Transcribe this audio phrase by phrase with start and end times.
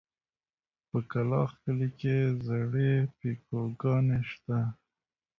[0.89, 2.15] په کلاخ کلي کې
[2.47, 4.57] زړې پيکوگانې شته.